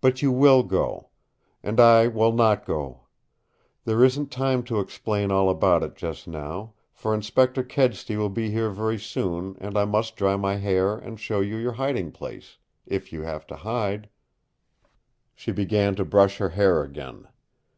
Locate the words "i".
1.78-2.06, 9.76-9.84